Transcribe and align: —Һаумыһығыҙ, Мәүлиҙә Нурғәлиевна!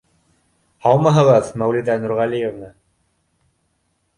—Һаумыһығыҙ, 0.85 1.51
Мәүлиҙә 1.63 1.99
Нурғәлиевна! 2.07 2.71